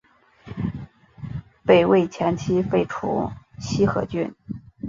[1.63, 4.33] 北魏前期废除西河郡。